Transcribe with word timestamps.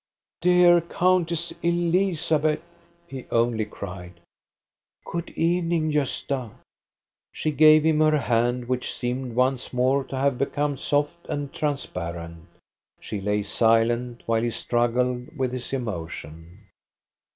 ^" 0.37 0.41
Dear 0.41 0.81
Countess 0.81 1.53
Elizabeth 1.61 2.57
I" 2.59 2.61
he 3.11 3.25
only 3.29 3.65
cried. 3.65 4.19
"Good 5.05 5.29
evening, 5.35 5.91
Gosta." 5.91 6.49
She 7.31 7.51
gave 7.51 7.83
him 7.83 7.99
her 7.99 8.17
hand, 8.17 8.67
which 8.67 8.91
seemed 8.91 9.35
once 9.35 9.71
more 9.71 10.03
to 10.05 10.19
nave 10.23 10.39
become 10.39 10.77
soft 10.77 11.27
and 11.29 11.53
transparent. 11.53 12.47
She 12.99 13.21
lay 13.21 13.43
silent, 13.43 14.23
while 14.25 14.41
he 14.41 14.49
struggled 14.49 15.37
with 15.37 15.53
his 15.53 15.71
emotion. 15.71 16.61